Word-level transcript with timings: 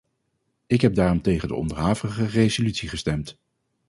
Ik 0.67 0.81
heb 0.81 0.93
daarom 0.95 1.21
tegen 1.21 1.47
de 1.47 1.55
onderhavige 1.55 2.25
resolutie 2.25 2.89
gestemd. 2.89 3.37